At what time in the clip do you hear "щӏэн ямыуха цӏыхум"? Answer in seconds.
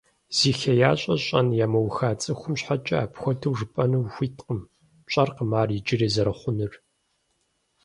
1.25-2.53